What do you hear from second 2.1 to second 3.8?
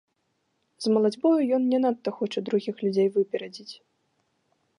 хоча другіх людзей выперадзіць.